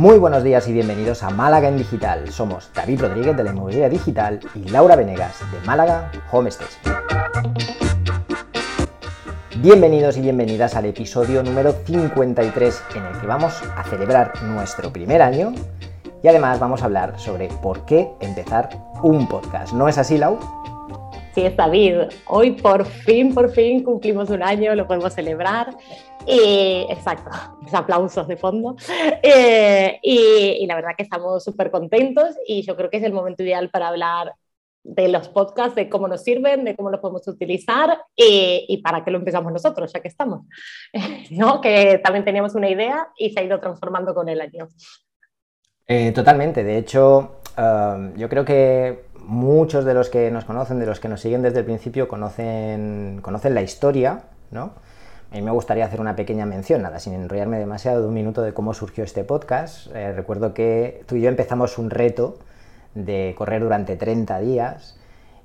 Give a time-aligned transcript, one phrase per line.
[0.00, 2.32] Muy buenos días y bienvenidos a Málaga en Digital.
[2.32, 6.48] Somos David Rodríguez de la Inmobiliaria Digital y Laura Venegas de Málaga Home.
[9.58, 15.20] Bienvenidos y bienvenidas al episodio número 53 en el que vamos a celebrar nuestro primer
[15.20, 15.52] año
[16.22, 18.70] y además vamos a hablar sobre por qué empezar
[19.02, 19.74] un podcast.
[19.74, 20.38] ¿No es así, Lau?
[21.34, 22.08] Sí, es David.
[22.26, 25.76] Hoy por fin, por fin cumplimos un año, lo podemos celebrar.
[26.26, 27.30] Y, exacto,
[27.62, 28.76] los aplausos de fondo.
[29.22, 33.42] Eh, y, la verdad que estamos súper contentos y yo creo que es el momento
[33.44, 34.34] ideal para hablar
[34.82, 39.12] de los podcasts, de cómo nos sirven, de cómo los podemos utilizar y, para qué
[39.12, 40.46] lo empezamos nosotros, ya que estamos.
[41.30, 41.60] ¿No?
[41.60, 44.66] Que también teníamos una idea y se ha ido transformando con el año.
[45.86, 46.64] Eh, totalmente.
[46.64, 51.08] De hecho, uh, yo creo que muchos de los que nos conocen, de los que
[51.08, 54.72] nos siguen desde el principio, conocen, conocen la historia, ¿no?
[55.30, 58.42] A mí me gustaría hacer una pequeña mención, nada, sin enrollarme demasiado, de un minuto
[58.42, 59.86] de cómo surgió este podcast.
[59.94, 62.38] Eh, recuerdo que tú y yo empezamos un reto
[62.94, 64.96] de correr durante 30 días.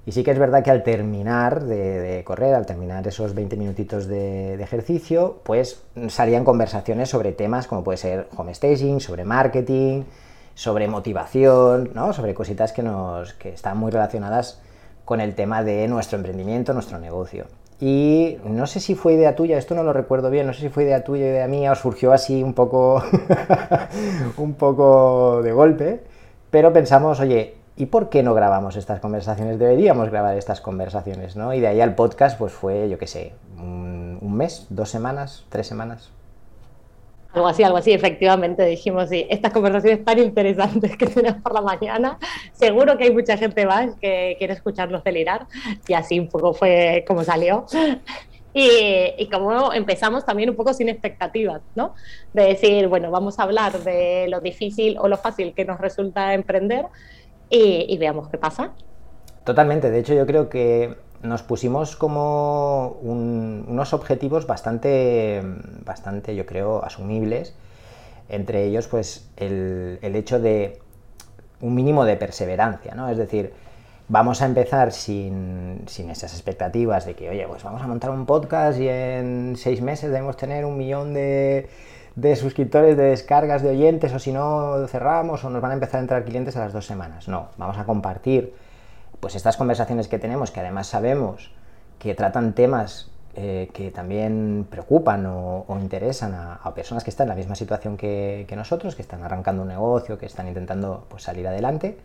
[0.07, 4.07] Y sí que es verdad que al terminar de, correr, al terminar esos 20 minutitos
[4.07, 10.03] de, de, ejercicio, pues salían conversaciones sobre temas como puede ser home staging, sobre marketing,
[10.55, 12.13] sobre motivación, ¿no?
[12.13, 14.59] sobre cositas que, nos, que están muy relacionadas
[15.03, 17.45] con el tema de nuestro emprendimiento, nuestro negocio.
[17.79, 20.69] Y no sé si fue idea tuya, esto no lo recuerdo bien, no sé si
[20.69, 23.03] fue idea tuya, idea mía, o surgió así un poco,
[24.37, 25.99] un poco de golpe,
[26.49, 29.59] pero pensamos, oye, ¿y por qué no grabamos estas conversaciones?
[29.59, 31.53] Deberíamos grabar estas conversaciones, ¿no?
[31.53, 35.43] Y de ahí al podcast, pues fue, yo qué sé, un, un mes, dos semanas,
[35.49, 36.11] tres semanas.
[37.35, 41.59] Algo así, algo así, efectivamente dijimos, sí, estas conversaciones tan interesantes que tenemos por la
[41.59, 42.17] mañana,
[42.53, 45.45] seguro que hay mucha gente más que quiere escucharlos delirar
[45.85, 47.65] y así un poco fue como salió.
[48.57, 48.69] Y,
[49.17, 51.93] y, como empezamos también un poco sin expectativas, ¿no?
[52.31, 56.33] De decir, bueno, vamos a hablar de lo difícil o lo fácil que nos resulta
[56.33, 56.85] emprender
[57.49, 58.71] y, y veamos qué pasa.
[59.43, 65.41] Totalmente, de hecho yo creo que nos pusimos como un, unos objetivos bastante,
[65.83, 67.55] bastante, yo creo, asumibles.
[68.29, 70.79] Entre ellos, pues, el, el, hecho de
[71.61, 73.09] un mínimo de perseverancia, ¿no?
[73.09, 73.53] Es decir,
[74.07, 78.25] vamos a empezar sin, sin, esas expectativas de que, oye, pues vamos a montar un
[78.25, 81.69] podcast y en seis meses debemos tener un millón de,
[82.15, 85.99] de suscriptores, de descargas, de oyentes, o si no, cerramos o nos van a empezar
[85.99, 87.27] a entrar clientes a las dos semanas.
[87.27, 88.53] No, vamos a compartir
[89.19, 91.51] pues estas conversaciones que tenemos, que además sabemos
[91.99, 97.35] que tratan temas eh, que también preocupan o, interesan a, personas que están en la
[97.35, 101.97] misma situación que, nosotros, que están arrancando un negocio, que están intentando pues, salir adelante,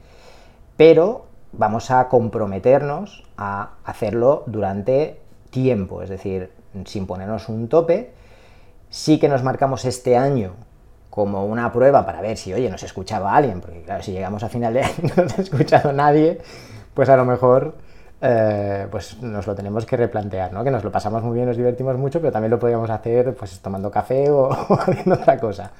[0.77, 6.51] pero vamos a comprometernos a hacerlo durante tiempo, es decir,
[6.85, 8.13] sin ponernos un tope.
[8.89, 10.55] Sí que nos marcamos este año
[11.11, 14.49] como una prueba para ver si, oye, nos escuchaba alguien, porque claro, si llegamos a
[14.49, 16.41] final de año no nos ha escuchado nadie,
[16.95, 17.75] pues a lo mejor
[18.23, 20.63] eh, pues nos lo tenemos que replantear, ¿no?
[20.63, 23.61] Que nos lo pasamos muy bien, nos divertimos mucho, pero también lo podríamos hacer pues
[23.61, 25.71] tomando café o, haciendo otra cosa.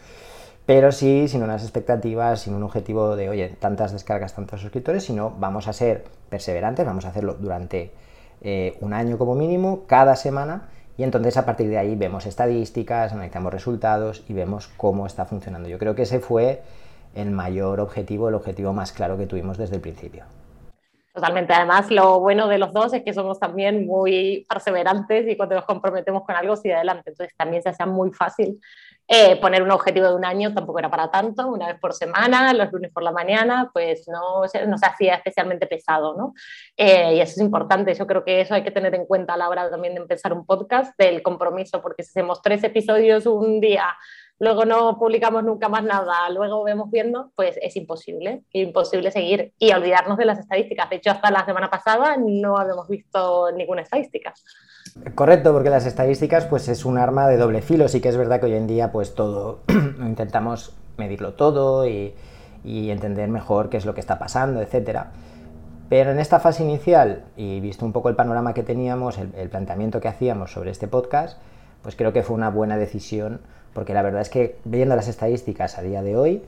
[0.67, 5.31] Pero sí, sin unas expectativas, sin un objetivo de, oye, tantas descargas, tantos suscriptores, sino
[5.31, 7.93] vamos a ser perseverantes, vamos a hacerlo durante
[8.41, 13.13] eh, un año como mínimo, cada semana, y entonces a partir de ahí vemos estadísticas,
[13.13, 15.69] analizamos resultados y vemos cómo está funcionando.
[15.69, 16.63] Yo creo que ese fue
[17.15, 20.25] el mayor objetivo, el objetivo más claro que tuvimos desde el principio.
[21.13, 21.53] Totalmente.
[21.53, 25.65] Además, lo bueno de los dos es que somos también muy perseverantes y cuando nos
[25.65, 27.11] comprometemos con algo, sigue adelante.
[27.11, 28.61] Entonces, también se hacía muy fácil
[29.13, 32.55] eh, poner un objetivo de un año, tampoco era para tanto, una vez por semana,
[32.55, 36.33] los lunes por la mañana, pues no, no se hacía especialmente pesado, ¿no?
[36.77, 37.93] Eh, y eso es importante.
[37.95, 40.33] Yo creo que eso hay que tener en cuenta a la hora también de empezar
[40.33, 43.85] un podcast, del compromiso, porque si hacemos tres episodios un día
[44.41, 49.71] luego no publicamos nunca más nada, luego vemos viendo, pues es imposible, imposible seguir y
[49.73, 50.89] olvidarnos de las estadísticas.
[50.91, 54.33] De hecho, hasta la semana pasada no habíamos visto ninguna estadística.
[55.15, 57.87] Correcto, porque las estadísticas pues es un arma de doble filo.
[57.87, 59.61] Sí que es verdad que hoy en día pues todo
[60.01, 62.15] intentamos medirlo todo y,
[62.65, 65.13] entender mejor qué es lo que está pasando, etcétera.
[65.91, 70.01] Pero en esta fase inicial, y visto un poco el panorama que teníamos, el planteamiento
[70.01, 71.39] que hacíamos sobre este podcast,
[71.83, 73.41] pues creo que fue una buena decisión
[73.75, 76.43] porque la verdad es que viendo las estadísticas a día de hoy,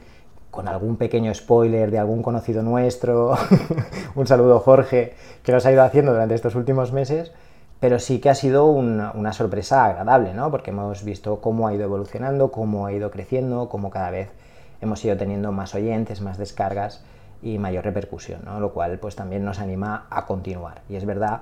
[0.51, 3.35] con algún pequeño spoiler de algún conocido nuestro,
[4.15, 7.33] un saludo Jorge, que nos ha ido haciendo durante estos últimos meses,
[7.81, 10.51] pero sí que ha sido una, sorpresa agradable, ¿no?
[10.51, 14.29] Porque hemos visto cómo ha ido evolucionando, cómo ha ido creciendo, cómo cada vez
[14.81, 17.03] hemos ido teniendo más oyentes, más descargas
[17.43, 18.61] y mayor repercusión, ¿no?
[18.61, 20.83] Lo cual pues también nos anima a continuar.
[20.89, 21.41] Y es verdad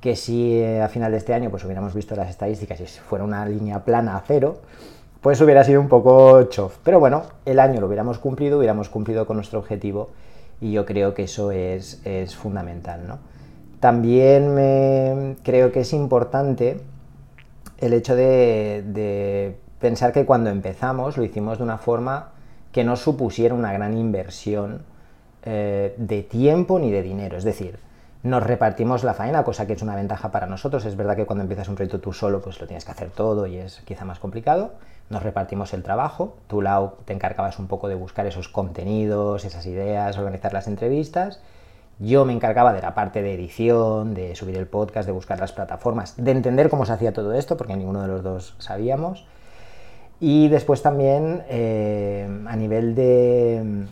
[0.00, 3.24] que si eh, a final de este año pues hubiéramos visto las estadísticas y fuera
[3.24, 4.60] una línea plana a cero,
[5.22, 6.76] pues hubiera sido un poco chof.
[6.82, 10.10] Pero bueno, el año lo hubiéramos cumplido, hubiéramos cumplido con nuestro objetivo
[10.60, 12.02] y yo creo que eso es,
[12.36, 13.06] fundamental.
[13.06, 13.18] ¿no?
[13.80, 16.80] También me, creo que es importante
[17.78, 22.30] el hecho de, pensar que cuando empezamos lo hicimos de una forma
[22.72, 24.82] que no supusiera una gran inversión
[25.44, 27.36] eh, de tiempo ni de dinero.
[27.36, 27.78] Es decir,
[28.22, 30.84] nos repartimos la faena, cosa que es una ventaja para nosotros.
[30.84, 33.46] Es verdad que cuando empiezas un proyecto tú solo, pues lo tienes que hacer todo
[33.46, 34.72] y es quizá más complicado
[35.12, 36.34] nos repartimos el trabajo.
[36.48, 41.40] Tú, Lau, te encargabas un poco de buscar esos contenidos, esas ideas, organizar las entrevistas.
[41.98, 45.52] Yo me encargaba de la parte de edición, de subir el podcast, de buscar las
[45.52, 49.26] plataformas, de entender cómo se hacía todo esto, porque ninguno de los dos sabíamos.
[50.18, 53.86] Y después también eh, a nivel de,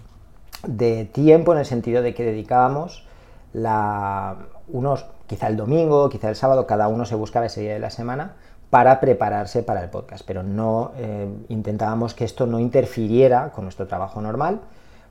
[1.12, 3.06] tiempo, en el sentido de que dedicábamos
[3.52, 4.37] la,
[4.69, 7.91] unos, quizá el domingo, quizá el sábado, cada uno se buscaba ese día de la
[7.91, 8.32] semana
[8.70, 13.88] para prepararse para el podcast, pero no eh, intentábamos que esto no interfiriera con nuestro
[13.88, 14.61] trabajo normal,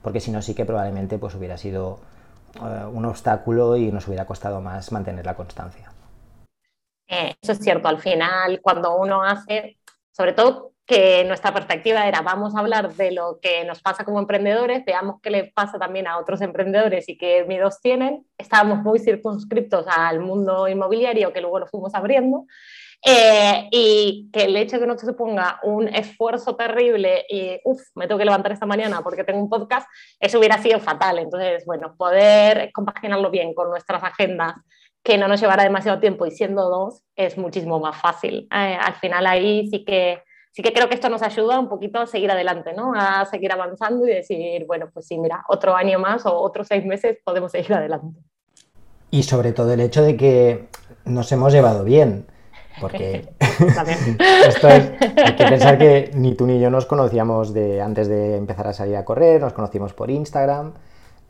[0.02, 2.00] porque si no sí que probablemente pues hubiera sido
[2.56, 5.92] eh, un obstáculo y nos hubiera costado más mantener la constancia.
[7.08, 9.78] Eh, eso es cierto, al final cuando uno hace,
[10.12, 14.18] sobre todo que nuestra perspectiva era vamos a hablar de lo que nos pasa como
[14.18, 18.26] emprendedores, veamos qué le pasa también a otros emprendedores y qué miedos tienen.
[18.40, 22.48] Estábamos muy circunscriptos al mundo inmobiliario que luego lo fuimos abriendo
[23.06, 27.80] eh, y que el hecho de que no se suponga un esfuerzo terrible y, uff,
[27.94, 29.88] me tengo que levantar esta mañana porque tengo un podcast,
[30.20, 31.20] eso hubiera sido fatal.
[31.20, 34.56] Entonces, bueno, poder compaginarlo bien con nuestras agendas,
[35.04, 38.48] que no nos llevará demasiado tiempo y siendo dos, es muchísimo más fácil.
[38.52, 42.00] Eh, al final ahí sí que, sí que creo que esto nos ayuda un poquito
[42.00, 42.94] a seguir adelante, ¿no?
[42.96, 46.86] A seguir avanzando y decir, bueno, pues sí, mira, otro año más o otros seis
[46.86, 48.20] meses podemos seguir adelante.
[49.12, 50.68] Y sobre todo el hecho de que
[51.06, 52.26] nos hemos llevado bien
[52.80, 53.30] porque
[54.48, 58.38] esto es, hay que pensar que ni tú ni yo nos conocíamos de antes de
[58.38, 60.74] empezar a salir a correr, nos conocimos por Instagram,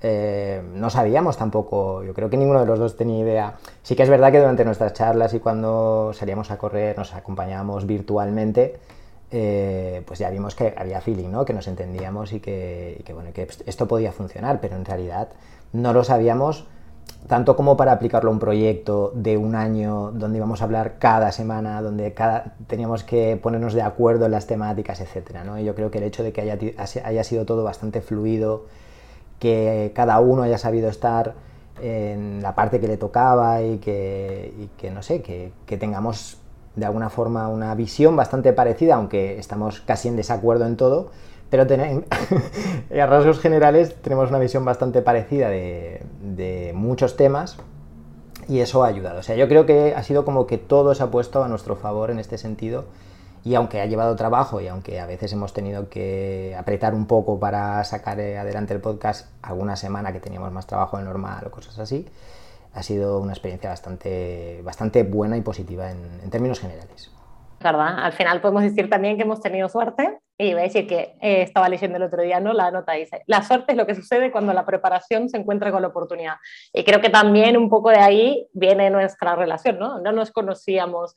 [0.02, 3.54] eh, no sabíamos tampoco, yo creo que ninguno de los dos tenía idea.
[3.84, 7.86] Sí que es verdad que durante nuestras charlas y cuando salíamos a correr nos acompañábamos
[7.86, 8.80] virtualmente,
[9.32, 11.46] eh, pues ya vimos que había feeling, ¿no?
[11.46, 15.30] que nos entendíamos y que, bueno, que esto podía funcionar, pero en realidad
[15.72, 16.66] no lo sabíamos
[17.28, 21.32] tanto como para aplicarlo a un proyecto de un año donde íbamos a hablar cada
[21.32, 25.44] semana, donde cada, teníamos que ponernos de acuerdo en las temáticas, etc.
[25.46, 25.60] ¿no?
[25.60, 26.58] Y yo creo que el hecho de que haya,
[27.04, 28.66] haya, sido todo bastante fluido,
[29.38, 31.36] que cada uno haya sabido estar
[31.82, 36.40] en la parte que le tocaba y que, no sé, que tengamos
[36.76, 41.12] de alguna forma una visión bastante parecida, aunque estamos casi en desacuerdo en todo,
[41.50, 41.64] pero
[43.02, 47.58] a rasgos generales tenemos una visión bastante parecida de, muchos temas
[48.48, 49.20] y eso ha ayudado.
[49.20, 51.76] O sea, yo creo que ha sido como que todo se ha puesto a nuestro
[51.76, 52.86] favor en este sentido
[53.44, 57.40] y aunque ha llevado trabajo y aunque a veces hemos tenido que apretar un poco
[57.40, 61.80] para sacar adelante el podcast alguna semana que teníamos más trabajo de normal o cosas
[61.80, 62.06] así,
[62.74, 67.12] ha sido una experiencia bastante, bastante buena y positiva en términos generales.
[67.62, 68.00] ¿verdad?
[68.00, 71.42] Al final podemos decir también que hemos tenido suerte y voy a decir que eh,
[71.42, 72.54] estaba leyendo el otro día, ¿no?
[72.54, 75.82] La nota dice, la suerte es lo que sucede cuando la preparación se encuentra con
[75.82, 76.36] la oportunidad.
[76.74, 80.00] Y creo que también un poco de ahí viene nuestra relación, ¿no?
[80.00, 81.16] No nos conocíamos.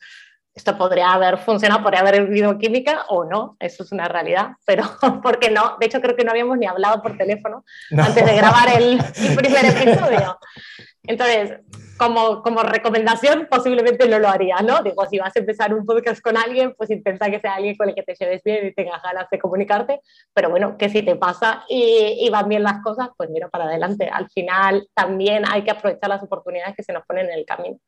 [0.54, 4.84] Esto podría haber funcionado, podría haber vivido química o no, eso es una realidad, pero
[5.22, 7.64] porque no, de hecho creo que no habíamos ni hablado por teléfono
[7.96, 10.38] antes de grabar el, el primer episodio.
[11.04, 11.60] Entonces,
[11.98, 14.82] como, como recomendación, posiblemente no lo haría, ¿no?
[14.82, 17.88] Digo, si vas a empezar un podcast con alguien, pues intenta que sea alguien con
[17.88, 20.00] el que te lleves bien y tengas ganas de comunicarte,
[20.32, 24.08] pero bueno, que si te pasa y, van bien las cosas, pues mira para adelante.
[24.12, 27.78] Al final también hay que aprovechar las oportunidades que se nos ponen en el camino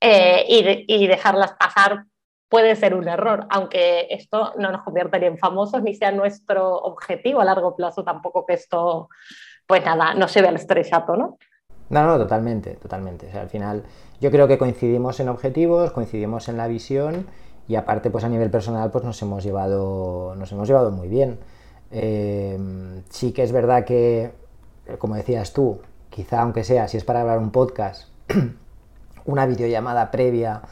[0.00, 2.04] eh, y, y dejarlas pasar
[2.48, 7.40] puede ser un error, aunque esto no nos convierta en famosos ni sea nuestro objetivo
[7.40, 9.08] a largo plazo tampoco que esto,
[9.66, 11.38] pues nada, no se vea el estrellato, ¿no?
[11.90, 13.28] No, no, totalmente, totalmente.
[13.28, 13.84] O sea, al final
[14.20, 17.26] yo creo que coincidimos en objetivos, coincidimos en la visión
[17.66, 21.38] y aparte pues a nivel personal pues nos hemos llevado, nos hemos llevado muy bien.
[21.90, 22.58] Eh,
[23.08, 24.32] sí que es verdad que,
[24.98, 25.80] como decías tú,
[26.10, 28.08] quizá aunque sea, si es para hablar un podcast,
[29.24, 30.62] una videollamada previa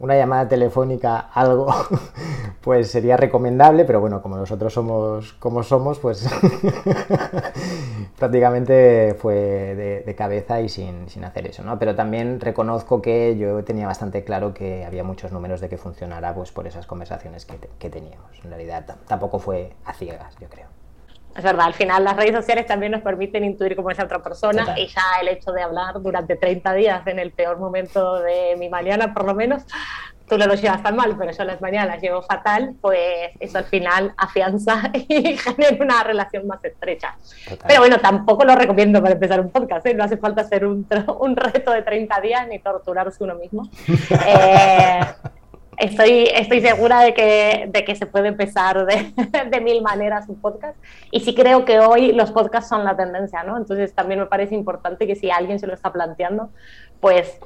[0.00, 1.72] una llamada telefónica, algo,
[2.62, 6.26] pues sería recomendable, pero bueno, como nosotros somos como somos, pues
[8.18, 11.78] prácticamente fue de, cabeza y sin, hacer eso, ¿no?
[11.78, 16.34] Pero también reconozco que yo tenía bastante claro que había muchos números de que funcionara
[16.34, 18.30] pues por esas conversaciones que, que teníamos.
[18.42, 20.79] En realidad tampoco fue a ciegas, yo creo.
[21.36, 24.74] Es verdad, al final las redes sociales también nos permiten intuir cómo es otra persona
[24.76, 28.68] y ya el hecho de hablar durante 30 días en el peor momento de mi
[28.68, 29.64] mañana, por lo menos,
[30.30, 33.64] tú no lo llevas tan mal, pero yo las mañanas llevo fatal, pues eso al
[33.64, 37.16] final afianza y genera una relación más estrecha.
[37.66, 39.94] Pero bueno, tampoco lo recomiendo para empezar un podcast, ¿eh?
[39.94, 40.86] no hace falta hacer un,
[41.20, 43.68] un, reto de 30 días ni torturarse uno mismo.
[44.26, 45.00] Eh,
[45.80, 49.12] estoy, estoy segura de que, de que se puede empezar de,
[49.50, 50.76] de, mil maneras un podcast.
[51.10, 53.56] Y sí creo que hoy los podcasts son la tendencia, ¿no?
[53.56, 56.50] Entonces también me parece importante que si alguien se lo está planteando,
[57.00, 57.40] pues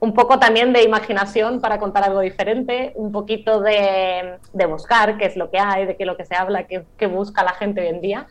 [0.00, 5.26] un poco también de imaginación para contar algo diferente, un poquito de, de buscar qué
[5.26, 7.54] es lo que hay, de qué es lo que se habla, qué, qué busca la
[7.54, 8.26] gente hoy en día.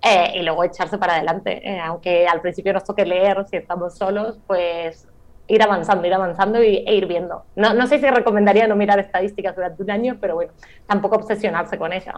[0.00, 1.60] Eh, y luego echarse para adelante.
[1.68, 5.08] Eh, aunque al principio nos toque leer si estamos solos, pues
[5.48, 7.44] ir avanzando, ir avanzando y, e ir viendo.
[7.56, 10.52] No, no sé si recomendaría no mirar estadísticas durante un año, pero bueno,
[10.86, 12.16] tampoco obsesionarse con ellas.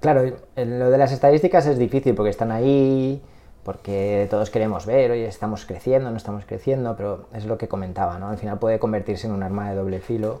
[0.00, 0.22] Claro,
[0.56, 3.22] lo de las estadísticas es difícil porque están ahí,
[3.64, 8.18] porque todos queremos ver, oye, estamos creciendo, no estamos creciendo, pero es lo que comentaba,
[8.18, 8.28] ¿no?
[8.28, 10.40] Al final puede convertirse en un arma de doble filo.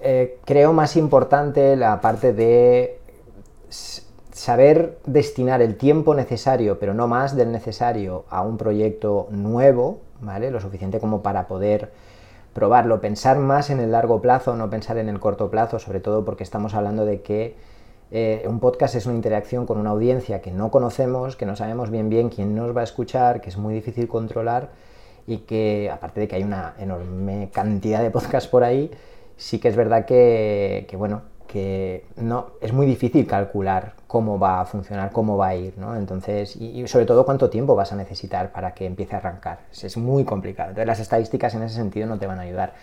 [0.00, 2.98] Eh, creo más importante la parte de
[4.32, 10.50] saber destinar el tiempo necesario, pero no más del necesario, a un proyecto nuevo, ¿vale?
[10.50, 11.90] Lo suficiente como para poder
[12.52, 16.24] probarlo, pensar más en el largo plazo, no pensar en el corto plazo, sobre todo
[16.24, 17.56] porque estamos hablando de que
[18.10, 21.90] eh, un podcast es una interacción con una audiencia que no conocemos, que no sabemos
[21.90, 24.70] bien bien quién nos va a escuchar, que es muy difícil controlar
[25.26, 28.90] y que, aparte de que hay una enorme cantidad de podcasts por ahí,
[29.36, 34.60] sí que es verdad que, que bueno, que no, es muy difícil calcular cómo va
[34.60, 35.96] a funcionar, cómo va a ir, ¿no?
[35.96, 39.60] Entonces, y, sobre todo cuánto tiempo vas a necesitar para que empiece a arrancar.
[39.72, 40.68] Es, muy complicado.
[40.68, 42.74] Entonces, las estadísticas en ese sentido no te van a ayudar.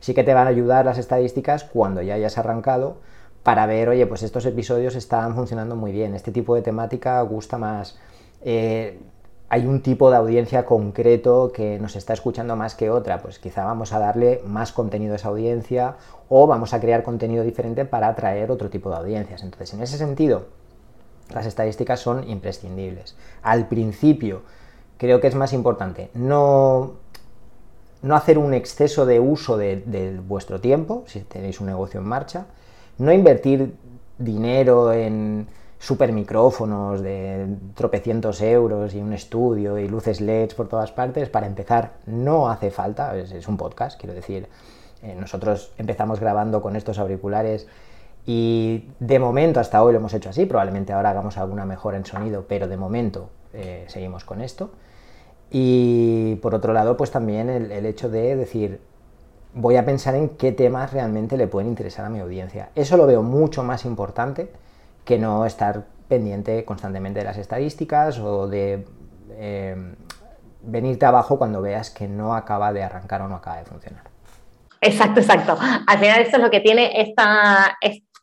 [0.00, 2.96] Sí que te van a ayudar las estadísticas cuando ya hayas arrancado
[3.42, 7.58] para ver, oye, pues estos episodios están funcionando muy bien, este tipo de temática gusta
[7.58, 7.98] más.
[8.42, 8.98] Eh,
[9.48, 13.64] hay un tipo de audiencia concreto que nos está escuchando más que otra, pues quizá
[13.64, 15.96] vamos a darle más contenido a esa audiencia
[16.28, 19.42] o vamos a crear contenido diferente para atraer otro tipo de audiencias.
[19.42, 20.46] Entonces, en ese sentido,
[21.32, 23.16] las estadísticas son imprescindibles.
[23.42, 24.42] Al principio,
[24.96, 26.94] creo que es más importante no,
[28.02, 32.06] no hacer un exceso de uso de, de vuestro tiempo, si tenéis un negocio en
[32.06, 32.46] marcha,
[32.98, 33.74] no invertir
[34.18, 35.48] dinero en
[35.84, 41.46] super micrófonos de tropecientos euros y un estudio y luces LEDs por todas partes, para
[41.46, 44.48] empezar no hace falta, es, un podcast, quiero decir,
[45.02, 47.66] eh, nosotros empezamos grabando con estos auriculares
[48.24, 52.06] y de momento hasta hoy lo hemos hecho así, probablemente ahora hagamos alguna mejora en
[52.06, 54.70] sonido, pero de momento eh, seguimos con esto.
[55.50, 58.80] Y por otro lado, pues también el, el hecho de decir,
[59.52, 62.70] voy a pensar en qué temas realmente le pueden interesar a mi audiencia.
[62.74, 64.48] Eso lo veo mucho más importante
[65.04, 68.86] que no estar pendiente constantemente de las estadísticas o de
[69.30, 69.94] eh,
[70.62, 74.04] venirte abajo cuando veas que no acaba de arrancar o no acaba de funcionar.
[74.80, 75.56] Exacto, exacto.
[75.86, 77.76] Al final esto es lo que tiene esta,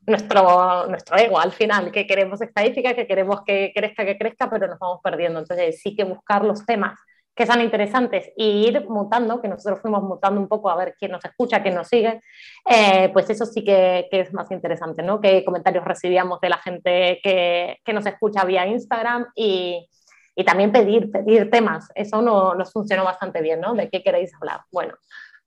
[0.05, 4.67] nuestro, nuestro ego, al final, que queremos estadística, que queremos que crezca, que crezca, pero
[4.67, 5.39] nos vamos perdiendo.
[5.39, 6.99] Entonces sí que buscar los temas
[7.35, 11.11] que son interesantes y ir mutando, que nosotros fuimos mutando un poco a ver quién
[11.11, 12.21] nos escucha, quién nos sigue,
[12.69, 15.21] eh, pues eso sí que, que, es más interesante, ¿no?
[15.21, 19.87] Qué comentarios recibíamos de la gente que, que nos escucha vía Instagram y,
[20.35, 21.89] y, también pedir, pedir temas.
[21.95, 23.73] Eso no, nos funcionó bastante bien, ¿no?
[23.73, 24.61] ¿De qué queréis hablar?
[24.71, 24.95] Bueno,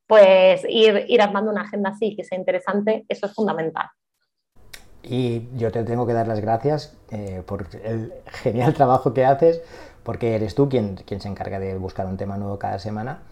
[0.07, 3.89] pues ir, ir armando una agenda así que sea interesante, eso es fundamental.
[5.07, 9.61] Y yo te tengo que dar las gracias eh, por el genial trabajo que haces,
[10.05, 13.23] porque eres tú quien, quien se encarga de buscar un tema nuevo cada semana.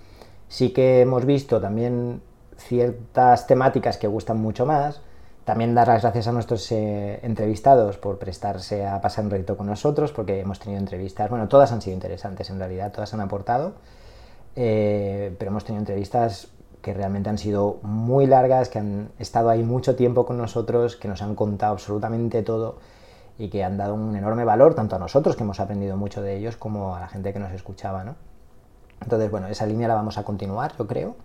[0.49, 2.21] Sí que hemos visto también
[2.57, 5.01] ciertas temáticas que gustan mucho más.
[5.45, 9.67] También dar las gracias a nuestros eh, entrevistados por prestarse a pasar un ratito con
[9.67, 13.73] nosotros, porque hemos tenido entrevistas, bueno, todas han sido interesantes en realidad, todas han aportado,
[14.55, 16.47] eh, pero hemos tenido entrevistas
[16.81, 21.09] que realmente han sido muy largas, que han estado ahí mucho tiempo con nosotros, que
[21.09, 22.77] nos han contado absolutamente todo
[23.43, 26.37] y que han dado un enorme valor tanto a nosotros, que hemos aprendido mucho de
[26.37, 28.05] ellos, como a la gente que nos escuchaba.
[28.05, 28.15] ¿no?
[29.01, 31.17] Entonces, bueno, esa línea la vamos a continuar, yo creo.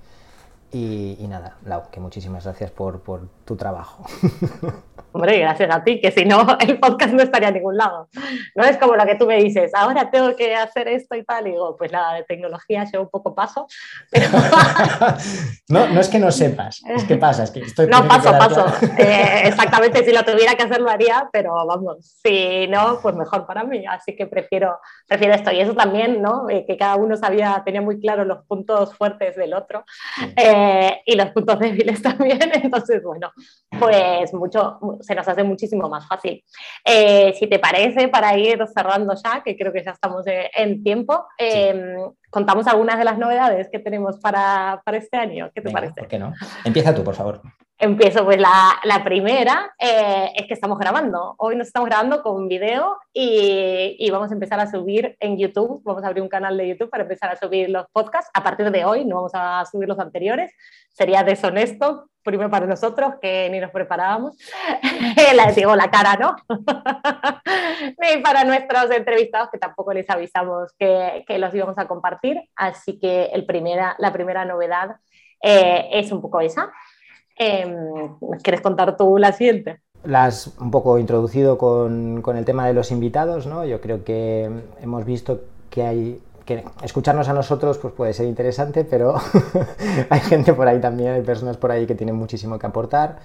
[0.72, 4.06] Y, nada, Lau, que muchísimas gracias por, por tu trabajo.
[5.14, 8.10] Hombre, gracias a ti, que si no, el podcast no estaría a ningún lado.
[8.54, 11.48] No es como lo que tú me dices, ahora tengo que hacer esto y tal,
[11.48, 13.66] y digo, pues nada, de tecnología llevo un poco paso.
[15.70, 17.88] no, no es que no sepas, es que pasa, es que estoy...
[17.88, 18.66] No, paso, paso.
[18.98, 23.48] Eh, exactamente, si lo tuviera que hacer lo haría, pero vamos, si no, pues mejor
[23.48, 25.52] para mí, así que prefiero, prefiero esto.
[25.52, 26.50] Y eso también, ¿no?
[26.50, 29.86] Eh, que cada uno sabía, tenía muy claro los puntos fuertes del otro.
[30.36, 32.40] Eh, eh, y los puntos débiles también.
[32.54, 33.32] Entonces, bueno,
[33.80, 36.44] pues mucho, se nos hace muchísimo más fácil.
[36.84, 41.26] Eh, si te parece, para ir cerrando ya, que creo que ya estamos en tiempo,
[41.38, 41.96] em,
[42.30, 45.52] contamos algunas de las novedades que tenemos para, para este año.
[45.54, 45.94] ¿Qué te parece?
[45.96, 46.34] ¿Por qué no?
[46.64, 47.42] Empieza tú, por favor.
[47.80, 51.36] Empiezo, pues la, la primera eh, es que estamos grabando.
[51.38, 55.84] Hoy nos estamos grabando con video y, y, vamos a empezar a subir en YouTube.
[55.84, 58.32] Vamos a abrir un canal de YouTube para empezar a subir los podcasts.
[58.34, 60.52] A partir de hoy no vamos a subir los anteriores.
[60.90, 64.36] Sería deshonesto, primero para nosotros, que ni nos preparábamos.
[65.36, 66.36] la, digo, la cara, ¿no?
[68.00, 72.42] ni para nuestros entrevistados, que tampoco les avisamos que, que los íbamos a compartir.
[72.56, 74.96] Así que el primera, la primera novedad
[75.44, 76.72] eh, es un poco esa.
[77.40, 78.10] Eh,
[78.44, 79.82] ¿Quieres contar tú la siguiente?
[80.04, 83.66] La has un poco introducido con, con, el tema de los invitados, ¿no?
[83.66, 84.50] Yo creo que
[84.82, 89.16] hemos visto que hay que escucharnos a nosotros pues puede ser interesante, pero
[90.10, 93.20] hay gente por ahí también, hay personas por ahí que tienen muchísimo que aportar.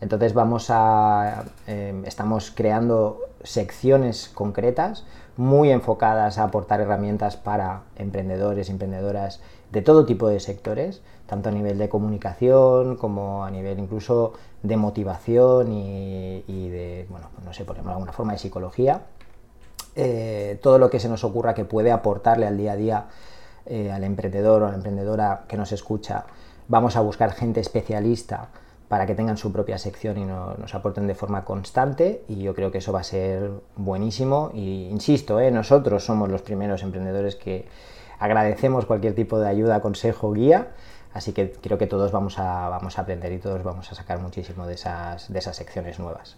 [0.00, 5.04] Entonces vamos a, eh, estamos creando secciones concretas
[5.36, 11.52] muy enfocadas a aportar herramientas para emprendedores emprendedoras de todo tipo de sectores, tanto a
[11.52, 14.32] nivel de comunicación como a nivel incluso
[14.62, 19.02] de motivación y, de, bueno, no sé, por ejemplo, alguna forma de psicología.
[19.94, 23.06] Eh, todo lo que se nos ocurra que puede aportarle al día a día
[23.66, 26.24] eh, al emprendedor o a la emprendedora que nos escucha,
[26.68, 28.48] vamos a buscar gente especialista
[28.88, 32.70] para que tengan su propia sección y nos aporten de forma constante y yo creo
[32.70, 37.66] que eso va a ser buenísimo y insisto, eh, nosotros somos los primeros emprendedores que
[38.18, 40.68] agradecemos cualquier tipo de ayuda, consejo, guía,
[41.12, 44.18] así que creo que todos vamos a, vamos a aprender y todos vamos a sacar
[44.18, 46.36] muchísimo de esas, de esas secciones nuevas.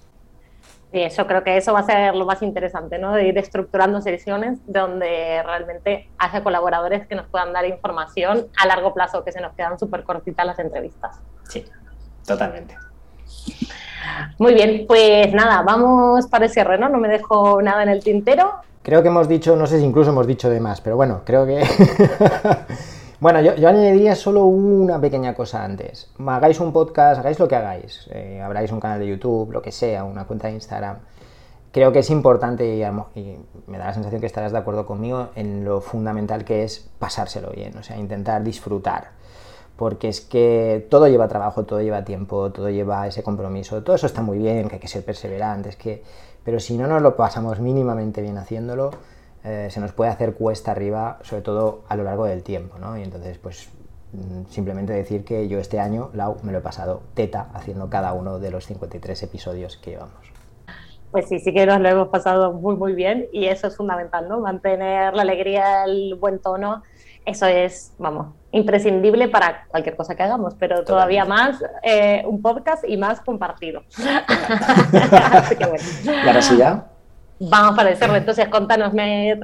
[0.92, 3.12] Y eso creo que eso va a ser lo más interesante, ¿no?
[3.12, 8.92] De ir estructurando secciones donde realmente haya colaboradores que nos puedan dar información a largo
[8.92, 11.20] plazo, que se nos quedan súper cortitas las entrevistas.
[11.48, 11.64] Sí,
[12.26, 12.76] Totalmente.
[14.38, 16.88] Muy bien, pues nada, vamos para el cierre, ¿no?
[16.88, 18.54] No me dejo nada en el tintero.
[18.82, 21.44] Creo que hemos dicho, no sé si incluso hemos dicho de más, pero bueno, creo
[21.44, 21.62] que...
[23.20, 26.10] bueno, yo, añadiría solo una pequeña cosa antes.
[26.26, 29.70] Hagáis un podcast, hagáis lo que hagáis, eh, abráis un canal de YouTube, lo que
[29.70, 30.96] sea, una cuenta de Instagram.
[31.72, 32.82] Creo que es importante y,
[33.20, 36.90] y, me da la sensación que estarás de acuerdo conmigo en lo fundamental que es
[36.98, 39.10] pasárselo bien, o sea, intentar disfrutar
[39.80, 44.04] porque es que todo lleva trabajo, todo lleva tiempo, todo lleva ese compromiso, todo eso
[44.04, 46.02] está muy bien, que hay que ser perseverantes, que...
[46.44, 48.90] pero si no nos lo pasamos mínimamente bien haciéndolo,
[49.42, 52.98] eh, se nos puede hacer cuesta arriba, sobre todo a lo largo del tiempo, ¿no?
[52.98, 53.70] Y entonces, pues
[54.12, 58.12] mm, simplemente decir que yo este año, Lau, me lo he pasado teta haciendo cada
[58.12, 60.30] uno de los 53 episodios que llevamos.
[61.10, 64.28] Pues sí, sí que nos lo hemos pasado muy, muy bien y eso es fundamental,
[64.28, 64.40] ¿no?
[64.40, 66.82] Mantener la alegría, el buen tono
[67.30, 72.84] eso es, vamos, imprescindible para cualquier cosa que hagamos, pero todavía más eh, un podcast
[72.86, 73.82] y más compartido.
[75.32, 75.84] Así que bueno.
[76.04, 76.86] ¿Y ahora sí ya?
[77.42, 78.16] Vamos para decirlo.
[78.16, 78.92] Entonces, contanos,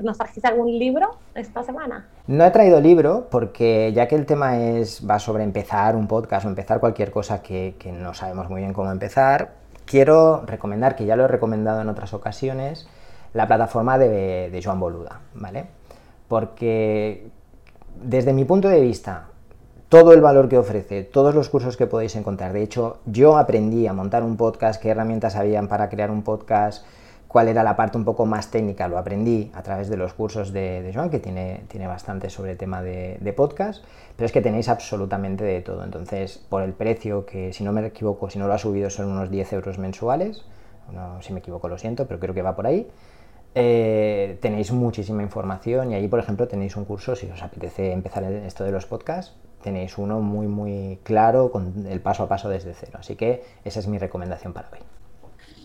[0.03, 2.07] ¿nos trajiste algún libro esta semana?
[2.27, 6.45] No he traído libro porque ya que el tema es va sobre empezar un podcast
[6.45, 9.53] o empezar cualquier cosa que, que no sabemos muy bien cómo empezar,
[9.87, 12.87] quiero recomendar, que ya lo he recomendado en otras ocasiones,
[13.33, 15.65] la plataforma de, de Joan Boluda, ¿vale?
[16.29, 17.29] Porque
[18.03, 19.29] desde mi punto de vista,
[19.89, 22.53] todo el valor que ofrece, todos los cursos que podéis encontrar.
[22.53, 26.85] De hecho, yo aprendí a montar un podcast, qué herramientas habían para crear un podcast,
[27.29, 30.53] cuál era la parte un poco más técnica, lo aprendí a través de los cursos
[30.53, 33.85] de, Joan, que tiene, tiene bastante sobre tema de, podcast,
[34.17, 35.85] pero es que tenéis absolutamente de todo.
[35.85, 39.07] Entonces, por el precio, que si no me equivoco, si no lo ha subido, son
[39.07, 40.45] unos 10 euros mensuales,
[41.21, 42.89] si me equivoco lo siento, pero creo que va por ahí.
[43.59, 48.23] Eh, tenéis muchísima información y allí, por ejemplo, tenéis un curso, si os apetece empezar
[48.25, 52.75] esto de los podcasts, tenéis uno muy, muy claro con el paso a paso desde
[52.75, 52.99] cero.
[53.01, 54.81] Así que esa es mi recomendación para hoy.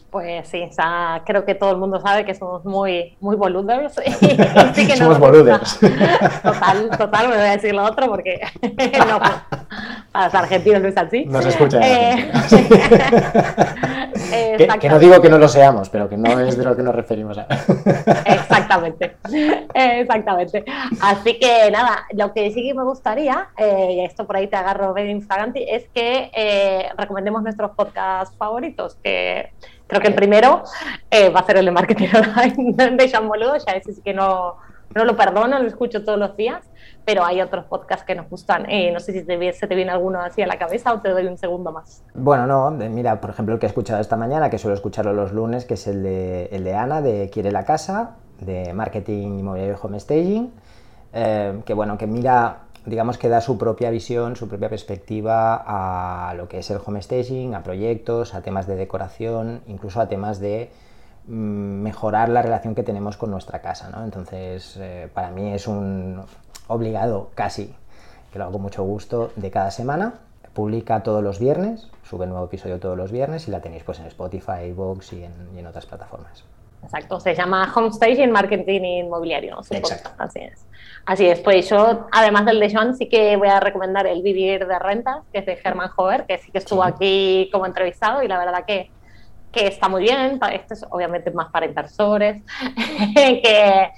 [0.10, 3.94] Pues sí, o sea, creo que todo el mundo sabe que somos muy, muy boluders.
[4.98, 5.80] somos boluders.
[6.44, 10.98] Total, total, me voy a decir lo otro porque no, para los argentinos no es
[10.98, 11.26] así.
[11.26, 11.80] No se escucha.
[11.82, 12.32] Eh,
[14.80, 16.96] que, no digo que no lo seamos, pero que no es de lo que nos
[16.96, 17.48] referimos a.
[18.26, 19.18] Exactamente,
[19.74, 20.66] exactamente.
[21.02, 24.56] Así que nada, lo que sí que me gustaría, eh, y esto por ahí te
[24.56, 29.52] agarro de Instaganti, es que eh, recomendemos nuestros podcasts favoritos, que
[29.92, 30.64] Creo que el primero
[31.10, 34.14] eh, va a ser el de Marketing Online de Jean Boludo, ya ese sí que
[34.14, 34.56] no,
[34.96, 36.62] no lo perdono, lo escucho todos los días,
[37.06, 38.70] pero hay otros podcasts que nos gustan.
[38.70, 41.28] Eh, no sé si se te viene alguno así a la cabeza o te doy
[41.28, 42.04] un segundo más.
[42.14, 45.32] Bueno, no, mira, por ejemplo, el que he escuchado esta mañana, que suelo escucharlo los
[45.32, 49.78] lunes, que es el de, el de Ana, de Quiere la Casa, de Marketing Inmobiliario
[49.82, 50.52] Home Staging,
[51.14, 56.34] eh, que bueno, que mira digamos que da su propia visión, su propia perspectiva a
[56.34, 60.40] lo que es el home staging, a proyectos, a temas de decoración, incluso a temas
[60.40, 60.72] de
[61.28, 63.90] mejorar la relación que tenemos con nuestra casa.
[63.90, 64.04] ¿no?
[64.04, 66.22] Entonces, eh, para mí es un
[66.68, 67.76] obligado casi,
[68.32, 70.16] que lo hago con mucho gusto, de cada semana.
[70.54, 74.00] Publica todos los viernes, sube un nuevo episodio todos los viernes y la tenéis pues
[74.00, 76.44] en Spotify, iVoox y en, y en otras plataformas.
[76.84, 79.60] Exacto, se llama Home Staging Marketing Inmobiliario.
[79.70, 80.10] Exacto.
[80.18, 80.66] Así es.
[81.06, 84.68] Así es, pues yo, además del de Joan, sí que voy a recomendar el Vivir
[84.68, 88.28] de Rentas, que es de Germán Hover, que sí que estuvo aquí como entrevistado y
[88.28, 88.92] la verdad que,
[89.52, 90.40] que está muy bien.
[90.52, 92.44] Esto es obviamente más para inversores,
[93.16, 93.92] que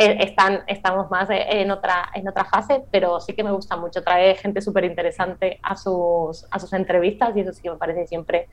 [0.00, 4.02] eh, están, estamos más en otra, en otra fase, pero sí que me gusta mucho
[4.02, 8.06] traer gente súper interesante a sus, a sus entrevistas y eso sí que me parece
[8.06, 8.48] siempre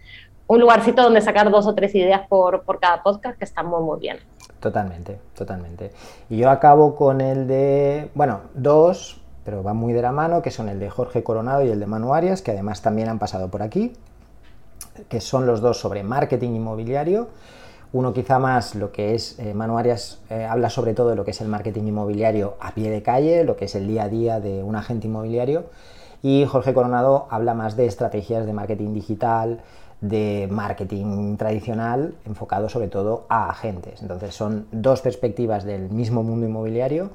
[0.47, 3.83] un lugarcito donde sacar dos o tres ideas por, por cada podcast que está muy,
[3.83, 4.17] muy bien.
[4.59, 5.91] Totalmente, totalmente.
[6.29, 10.49] Y yo acabo con el de, bueno, dos, pero van muy de la mano, que
[10.49, 13.49] son el de Jorge Coronado y el de Manu Arias, que además también han pasado
[13.49, 13.93] por aquí,
[15.09, 17.29] que son los dos sobre marketing inmobiliario.
[17.93, 21.23] Uno quizá más lo que es, eh, Manu Arias eh, habla sobre todo de lo
[21.23, 24.09] que es el marketing inmobiliario a pie de calle, lo que es el día a
[24.09, 25.65] día de un agente inmobiliario.
[26.21, 29.61] Y Jorge Coronado habla más de estrategias de marketing digital,
[30.01, 34.01] de marketing tradicional enfocado sobre todo a agentes.
[34.01, 37.11] Entonces son dos perspectivas del mismo mundo inmobiliario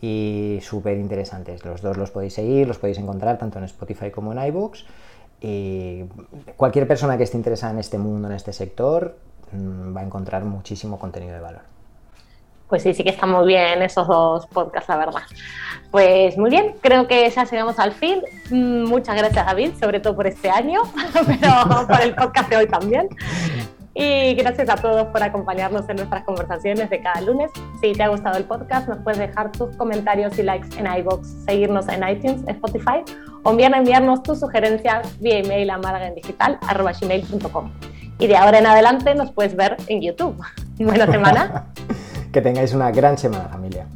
[0.00, 1.64] y súper interesantes.
[1.64, 4.84] Los dos los podéis seguir, los podéis encontrar tanto en Spotify como en iBooks.
[5.40, 6.04] Y
[6.56, 9.16] cualquier persona que esté interesada en este mundo, en este sector,
[9.52, 11.62] mm, va a encontrar muchísimo contenido de valor.
[12.68, 15.22] Pues sí, sí que están muy bien esos dos podcasts, la verdad.
[15.92, 18.20] Pues muy bien, creo que ya llegamos al fin.
[18.50, 20.80] Mm, muchas gracias, David, sobre todo por este año,
[21.26, 23.08] pero por el podcast de hoy también.
[23.98, 27.50] Y gracias a todos por acompañarnos en nuestras conversaciones de cada lunes.
[27.80, 31.44] Si te ha gustado el podcast, nos puedes dejar tus comentarios y likes en iBox,
[31.46, 33.02] seguirnos en iTunes, Spotify
[33.50, 37.72] enviar, enviarnos tus sugerencias vía email a malagaendigital.com.
[38.18, 40.36] Y de ahora en adelante nos puedes ver en YouTube.
[40.78, 41.66] Buena semana.
[42.32, 43.86] que tengáis una gran semana, familia.